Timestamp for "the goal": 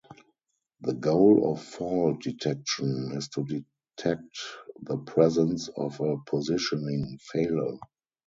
0.79-1.53